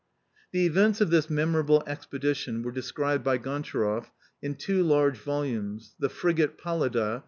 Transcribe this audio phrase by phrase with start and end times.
[0.51, 4.09] The events of this memorable expedition were described by Gontcharoff
[4.41, 7.19] in two large volumes, The Frigate" Pallada?